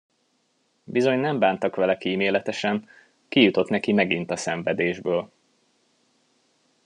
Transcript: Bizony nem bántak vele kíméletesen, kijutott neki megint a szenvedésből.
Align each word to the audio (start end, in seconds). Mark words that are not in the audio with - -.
Bizony 0.83 1.19
nem 1.19 1.39
bántak 1.39 1.75
vele 1.75 1.97
kíméletesen, 1.97 2.89
kijutott 3.27 3.67
neki 3.69 3.91
megint 3.93 4.31
a 4.31 4.35
szenvedésből. 4.35 5.31